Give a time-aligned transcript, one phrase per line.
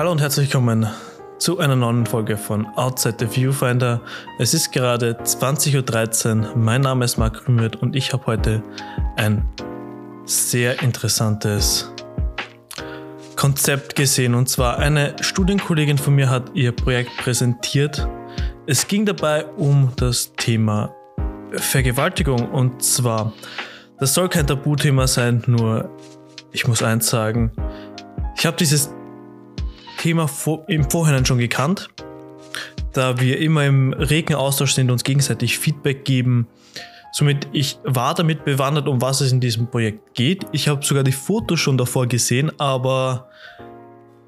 [0.00, 0.86] Hallo und herzlich willkommen
[1.36, 4.00] zu einer neuen Folge von Outside the Viewfinder.
[4.38, 6.56] Es ist gerade 20.13 Uhr.
[6.56, 8.62] Mein Name ist Marc Rümert und ich habe heute
[9.16, 9.44] ein
[10.24, 11.92] sehr interessantes
[13.36, 14.34] Konzept gesehen.
[14.34, 18.08] Und zwar eine Studienkollegin von mir hat ihr Projekt präsentiert.
[18.66, 20.94] Es ging dabei um das Thema
[21.52, 22.50] Vergewaltigung.
[22.50, 23.34] Und zwar,
[23.98, 25.90] das soll kein Tabuthema sein, nur
[26.52, 27.52] ich muss eins sagen.
[28.34, 28.94] Ich habe dieses
[30.00, 31.90] Thema vor, im Vorhinein schon gekannt,
[32.92, 36.46] da wir immer im regen Austausch sind, uns gegenseitig Feedback geben.
[37.12, 40.46] Somit ich war damit bewandert, um was es in diesem Projekt geht.
[40.52, 43.28] Ich habe sogar die Fotos schon davor gesehen, aber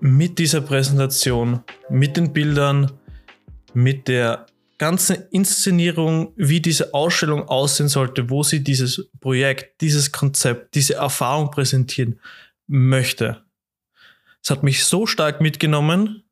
[0.00, 2.90] mit dieser Präsentation, mit den Bildern,
[3.72, 4.46] mit der
[4.76, 11.50] ganzen Inszenierung, wie diese Ausstellung aussehen sollte, wo sie dieses Projekt, dieses Konzept, diese Erfahrung
[11.52, 12.18] präsentieren
[12.66, 13.42] möchte,
[14.42, 16.24] es hat mich so stark mitgenommen,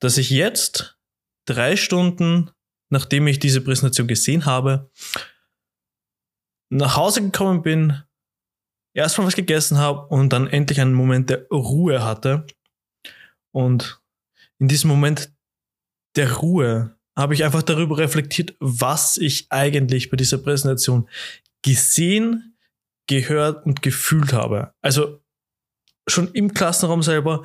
[0.00, 0.98] dass ich jetzt
[1.46, 2.50] drei Stunden,
[2.90, 4.90] nachdem ich diese Präsentation gesehen habe,
[6.70, 8.02] nach Hause gekommen bin,
[8.94, 12.46] erstmal was gegessen habe und dann endlich einen Moment der Ruhe hatte.
[13.52, 14.00] Und
[14.58, 15.32] in diesem Moment
[16.16, 21.08] der Ruhe habe ich einfach darüber reflektiert, was ich eigentlich bei dieser Präsentation
[21.62, 22.56] gesehen,
[23.06, 24.72] gehört und gefühlt habe.
[24.80, 25.19] Also
[26.06, 27.44] schon im Klassenraum selber,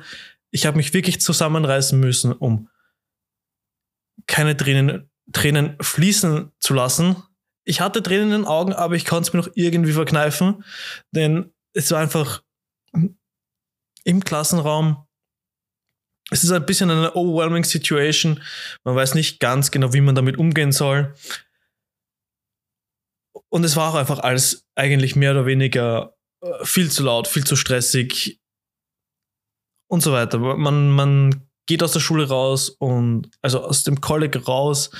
[0.50, 2.68] ich habe mich wirklich zusammenreißen müssen, um
[4.26, 7.22] keine Tränen, Tränen fließen zu lassen.
[7.64, 10.64] Ich hatte Tränen in den Augen, aber ich konnte es mir noch irgendwie verkneifen,
[11.10, 12.42] denn es war einfach
[14.04, 15.04] im Klassenraum.
[16.30, 18.42] Es ist ein bisschen eine overwhelming Situation.
[18.84, 21.14] Man weiß nicht ganz genau, wie man damit umgehen soll.
[23.48, 27.44] Und es war auch einfach alles eigentlich mehr oder weniger äh, viel zu laut, viel
[27.44, 28.40] zu stressig
[29.88, 30.38] und so weiter.
[30.38, 34.90] Man, man geht aus der Schule raus und also aus dem College raus.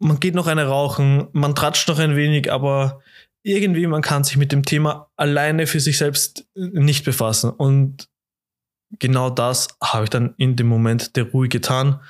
[0.00, 3.00] Man geht noch eine rauchen, man tratscht noch ein wenig, aber
[3.42, 7.50] irgendwie man kann sich mit dem Thema alleine für sich selbst nicht befassen.
[7.50, 8.08] Und
[8.98, 12.00] genau das habe ich dann in dem Moment der Ruhe getan.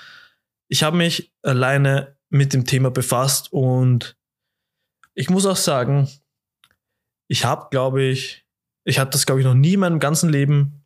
[0.69, 4.17] Ich habe mich alleine mit dem Thema befasst und
[5.15, 6.09] ich muss auch sagen,
[7.29, 8.45] ich habe, glaube ich,
[8.85, 10.84] ich habe das, glaube ich, noch nie in meinem ganzen Leben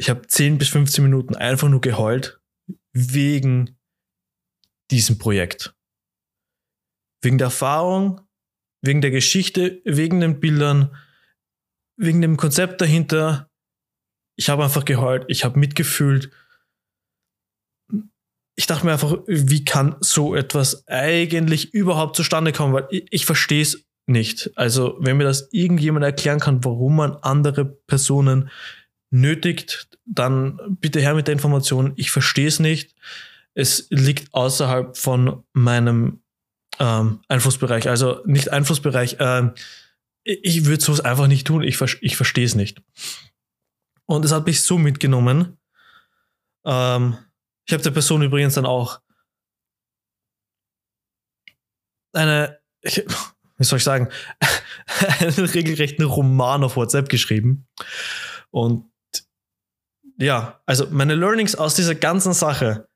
[0.00, 2.40] ich habe 10 bis 15 Minuten einfach nur geheult
[2.94, 3.78] wegen
[4.90, 5.76] diesem Projekt.
[7.22, 8.22] Wegen der Erfahrung,
[8.80, 10.96] wegen der Geschichte, wegen den Bildern,
[11.98, 13.50] wegen dem Konzept dahinter.
[14.36, 16.30] Ich habe einfach geheult, ich habe mitgefühlt.
[18.56, 22.72] Ich dachte mir einfach, wie kann so etwas eigentlich überhaupt zustande kommen?
[22.72, 24.50] Weil ich, ich verstehe es nicht.
[24.56, 28.50] Also, wenn mir das irgendjemand erklären kann, warum man andere Personen
[29.10, 31.92] nötigt, dann bitte her mit der Information.
[31.96, 32.94] Ich verstehe es nicht.
[33.54, 36.22] Es liegt außerhalb von meinem
[36.78, 37.88] ähm, Einflussbereich.
[37.88, 39.16] Also nicht Einflussbereich.
[39.18, 39.52] Ähm,
[40.22, 41.62] ich würde sowas einfach nicht tun.
[41.62, 42.82] Ich, ich verstehe es nicht.
[44.06, 45.58] Und es hat mich so mitgenommen.
[46.64, 47.16] Ähm,
[47.66, 49.00] ich habe der Person übrigens dann auch
[52.12, 53.04] eine, ich,
[53.56, 54.08] wie soll ich sagen,
[55.20, 57.68] einen regelrechten Roman auf WhatsApp geschrieben.
[58.50, 58.89] Und
[60.20, 62.86] ja, also meine Learnings aus dieser ganzen Sache,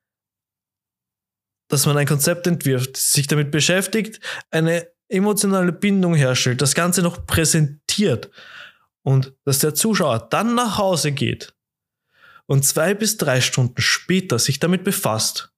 [1.69, 4.21] dass man ein Konzept entwirft, sich damit beschäftigt,
[4.51, 8.31] eine emotionale Bindung herstellt, das Ganze noch präsentiert
[9.03, 11.55] und dass der Zuschauer dann nach Hause geht
[12.47, 15.51] und zwei bis drei Stunden später sich damit befasst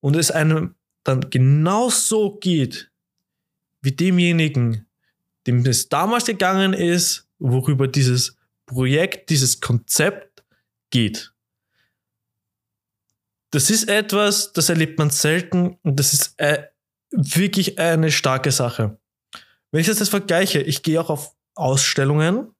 [0.00, 2.90] und es einem dann genauso geht
[3.82, 4.86] wie demjenigen,
[5.46, 8.36] dem es damals gegangen ist, worüber dieses
[8.66, 10.27] Projekt, dieses Konzept
[10.90, 11.32] geht.
[13.50, 16.68] Das ist etwas, das erlebt man selten und das ist äh,
[17.10, 18.98] wirklich eine starke Sache.
[19.70, 22.54] Wenn ich das jetzt vergleiche, ich gehe auch auf Ausstellungen.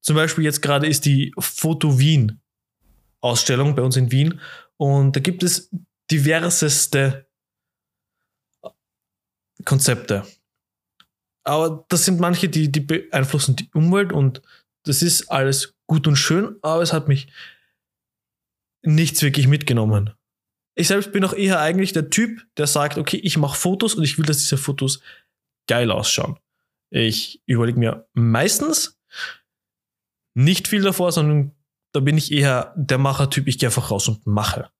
[0.00, 2.40] Zum Beispiel jetzt gerade ist die Foto Wien
[3.20, 4.40] Ausstellung bei uns in Wien
[4.76, 5.70] und da gibt es
[6.10, 7.26] diverseste
[9.64, 10.26] Konzepte.
[11.44, 14.42] Aber das sind manche, die, die beeinflussen die Umwelt und
[14.84, 17.32] das ist alles gut und schön, aber es hat mich
[18.82, 20.14] nichts wirklich mitgenommen.
[20.74, 24.04] Ich selbst bin auch eher eigentlich der Typ, der sagt, okay, ich mache Fotos und
[24.04, 25.00] ich will, dass diese Fotos
[25.66, 26.38] geil ausschauen.
[26.90, 28.98] Ich überlege mir meistens
[30.34, 31.54] nicht viel davor, sondern
[31.92, 34.70] da bin ich eher der Machertyp, ich gehe einfach raus und mache.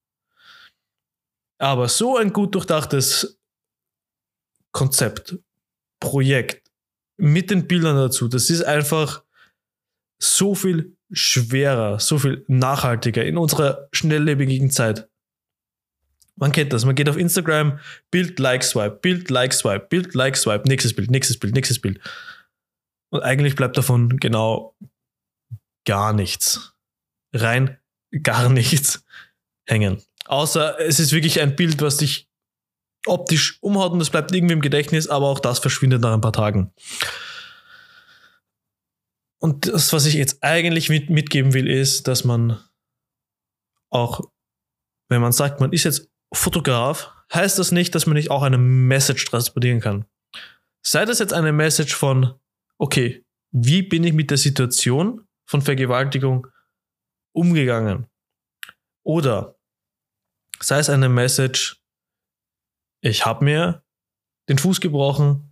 [1.58, 3.38] Aber so ein gut durchdachtes
[4.72, 5.36] Konzept,
[6.00, 6.70] Projekt
[7.16, 9.24] mit den Bildern dazu, das ist einfach
[10.20, 15.08] so viel schwerer, so viel nachhaltiger in unserer schnelllebigen Zeit.
[16.36, 16.84] Man kennt das.
[16.84, 17.80] Man geht auf Instagram,
[18.10, 22.00] Bild, Like, Swipe, Bild, Like, Swipe, Bild, Like, Swipe, nächstes Bild, nächstes Bild, nächstes Bild.
[23.10, 24.74] Und eigentlich bleibt davon genau
[25.84, 26.74] gar nichts.
[27.32, 27.78] Rein
[28.22, 29.04] gar nichts
[29.66, 30.02] hängen.
[30.26, 32.28] Außer es ist wirklich ein Bild, was dich
[33.06, 36.32] optisch umhaut und das bleibt irgendwie im Gedächtnis, aber auch das verschwindet nach ein paar
[36.32, 36.72] Tagen.
[39.42, 42.62] Und das, was ich jetzt eigentlich mit, mitgeben will, ist, dass man
[43.90, 44.20] auch,
[45.08, 48.58] wenn man sagt, man ist jetzt Fotograf, heißt das nicht, dass man nicht auch eine
[48.58, 50.04] Message transportieren kann.
[50.84, 52.38] Sei das jetzt eine Message von,
[52.78, 56.46] okay, wie bin ich mit der Situation von Vergewaltigung
[57.32, 58.06] umgegangen?
[59.04, 59.58] Oder
[60.60, 61.82] sei es eine Message,
[63.02, 63.84] ich habe mir
[64.48, 65.49] den Fuß gebrochen,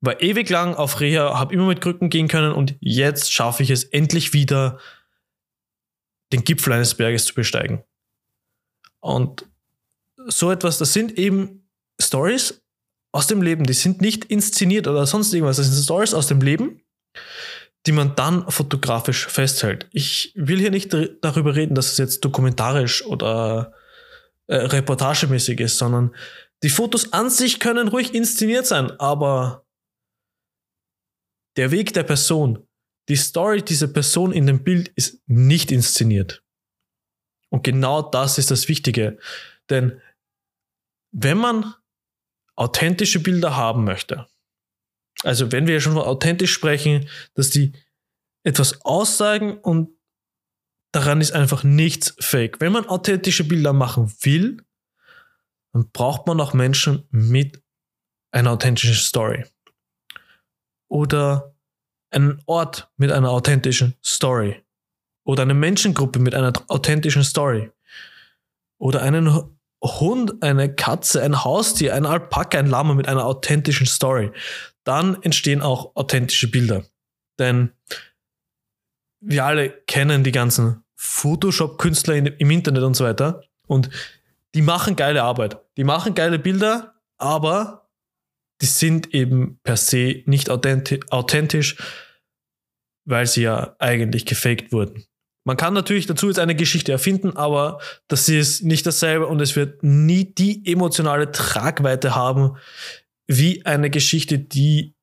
[0.00, 3.70] war ewig lang auf Reha, habe immer mit Krücken gehen können und jetzt schaffe ich
[3.70, 4.78] es endlich wieder,
[6.32, 7.82] den Gipfel eines Berges zu besteigen.
[9.00, 9.46] Und
[10.26, 11.68] so etwas, das sind eben
[12.00, 12.62] Stories
[13.12, 16.40] aus dem Leben, die sind nicht inszeniert oder sonst irgendwas, das sind Stories aus dem
[16.40, 16.82] Leben,
[17.86, 19.88] die man dann fotografisch festhält.
[19.92, 23.72] Ich will hier nicht darüber reden, dass es jetzt dokumentarisch oder
[24.48, 26.14] äh, reportagemäßig ist, sondern
[26.62, 29.65] die Fotos an sich können ruhig inszeniert sein, aber
[31.56, 32.66] der Weg der Person,
[33.08, 36.42] die Story dieser Person in dem Bild ist nicht inszeniert.
[37.50, 39.18] Und genau das ist das Wichtige.
[39.70, 40.00] Denn
[41.12, 41.74] wenn man
[42.56, 44.26] authentische Bilder haben möchte,
[45.22, 47.72] also wenn wir ja schon von authentisch sprechen, dass die
[48.44, 49.90] etwas aussagen und
[50.92, 52.60] daran ist einfach nichts fake.
[52.60, 54.62] Wenn man authentische Bilder machen will,
[55.72, 57.62] dann braucht man auch Menschen mit
[58.30, 59.44] einer authentischen Story
[60.88, 61.54] oder
[62.10, 64.62] einen Ort mit einer authentischen Story
[65.24, 67.70] oder eine Menschengruppe mit einer authentischen Story
[68.78, 69.50] oder einen
[69.82, 74.30] Hund, eine Katze, ein Haustier, ein Alpaka, ein Lama mit einer authentischen Story,
[74.84, 76.84] dann entstehen auch authentische Bilder.
[77.38, 77.72] Denn
[79.20, 83.90] wir alle kennen die ganzen Photoshop-Künstler im Internet und so weiter und
[84.54, 85.58] die machen geile Arbeit.
[85.76, 87.85] Die machen geile Bilder, aber
[88.60, 91.76] die sind eben per se nicht authentisch,
[93.04, 95.04] weil sie ja eigentlich gefaked wurden.
[95.46, 99.54] Man kann natürlich dazu jetzt eine Geschichte erfinden, aber das ist nicht dasselbe und es
[99.54, 102.56] wird nie die emotionale Tragweite haben,
[103.28, 104.96] wie eine Geschichte, die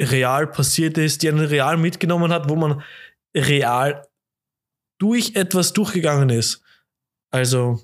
[0.00, 2.82] real passiert ist, die einen real mitgenommen hat, wo man
[3.36, 4.08] real
[4.98, 6.62] durch etwas durchgegangen ist.
[7.30, 7.80] Also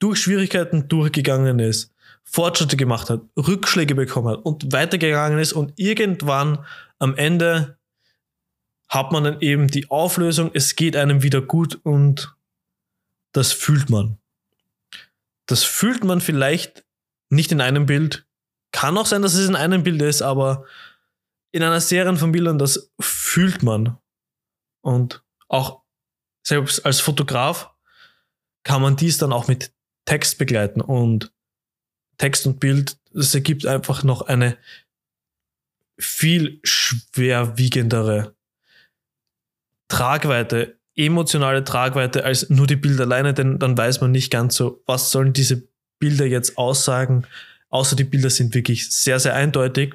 [0.00, 1.93] durch Schwierigkeiten durchgegangen ist.
[2.24, 6.64] Fortschritte gemacht hat, Rückschläge bekommen hat und weitergegangen ist und irgendwann
[6.98, 7.78] am Ende
[8.88, 12.34] hat man dann eben die Auflösung, es geht einem wieder gut und
[13.32, 14.18] das fühlt man.
[15.46, 16.84] Das fühlt man vielleicht
[17.28, 18.26] nicht in einem Bild.
[18.72, 20.64] Kann auch sein, dass es in einem Bild ist, aber
[21.52, 23.98] in einer Serie von Bildern, das fühlt man.
[24.80, 25.82] Und auch
[26.42, 27.70] selbst als Fotograf
[28.64, 29.72] kann man dies dann auch mit
[30.04, 31.33] Text begleiten und
[32.18, 34.56] Text und Bild, das ergibt einfach noch eine
[35.98, 38.34] viel schwerwiegendere
[39.88, 44.82] Tragweite, emotionale Tragweite als nur die Bilder alleine, denn dann weiß man nicht ganz so,
[44.86, 47.26] was sollen diese Bilder jetzt aussagen,
[47.68, 49.94] außer die Bilder sind wirklich sehr, sehr eindeutig.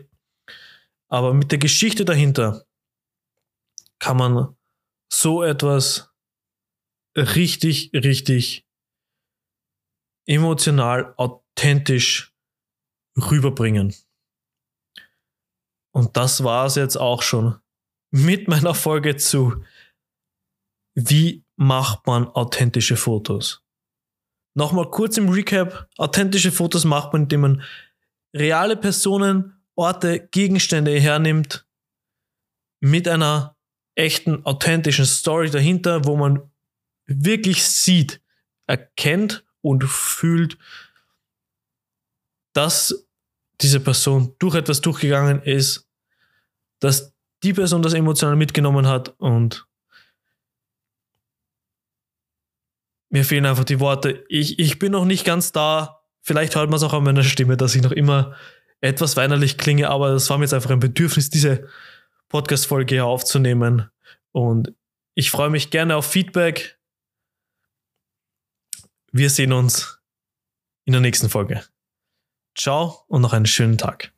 [1.07, 2.65] Aber mit der Geschichte dahinter
[3.99, 4.55] kann man
[5.09, 6.09] so etwas
[7.15, 8.65] richtig, richtig
[10.25, 11.13] emotional,
[11.59, 12.33] authentisch
[13.17, 13.93] rüberbringen.
[15.91, 17.59] Und das war es jetzt auch schon
[18.11, 19.63] mit meiner Folge zu
[20.95, 23.61] Wie macht man authentische Fotos?
[24.55, 25.89] Nochmal kurz im Recap.
[25.97, 27.63] Authentische Fotos macht man, indem man
[28.33, 31.67] reale Personen, Orte, Gegenstände hernimmt
[32.79, 33.57] mit einer
[33.95, 36.49] echten, authentischen Story dahinter, wo man
[37.05, 38.21] wirklich sieht,
[38.65, 40.57] erkennt und fühlt,
[42.53, 43.07] dass
[43.61, 45.87] diese Person durch etwas durchgegangen ist,
[46.79, 47.13] dass
[47.43, 49.67] die Person das emotional mitgenommen hat und
[53.09, 54.25] mir fehlen einfach die Worte.
[54.29, 56.01] Ich, ich bin noch nicht ganz da.
[56.21, 58.35] Vielleicht hört man es auch an meiner Stimme, dass ich noch immer
[58.81, 61.67] etwas weinerlich klinge, aber das war mir jetzt einfach ein Bedürfnis, diese
[62.29, 63.89] Podcast-Folge hier aufzunehmen.
[64.31, 64.73] Und
[65.15, 66.79] ich freue mich gerne auf Feedback.
[69.11, 69.99] Wir sehen uns
[70.85, 71.63] in der nächsten Folge.
[72.55, 74.11] Ciao und noch einen schönen Tag.